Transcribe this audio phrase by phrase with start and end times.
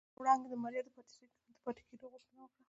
[0.19, 0.89] وړانګې د ماريا د
[1.65, 2.57] پاتې کېدو غوښتنه وکړه.